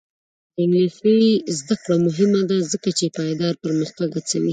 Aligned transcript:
د 0.55 0.57
انګلیسي 0.63 0.97
ژبې 0.97 1.53
زده 1.57 1.75
کړه 1.81 1.95
مهمه 2.05 2.41
ده 2.49 2.57
ځکه 2.71 2.89
چې 2.97 3.13
پایداره 3.17 3.59
پرمختګ 3.63 4.09
هڅوي. 4.17 4.49